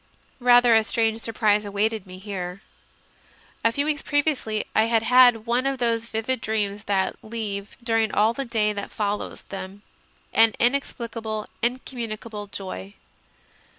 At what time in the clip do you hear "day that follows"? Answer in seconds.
8.43-9.43